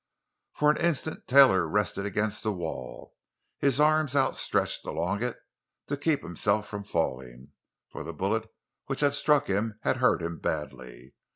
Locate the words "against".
2.07-2.41